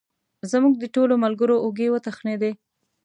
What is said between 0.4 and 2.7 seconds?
زموږ د ټولو ملګرو اوږې وتخنېدې.